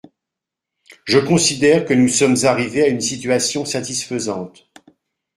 Je 1.05 1.19
considère 1.19 1.85
que 1.85 1.93
nous 1.93 2.07
sommes 2.07 2.35
arrivés 2.45 2.81
à 2.81 2.87
une 2.87 3.01
situation 3.01 3.65
satisfaisante. 3.65 4.67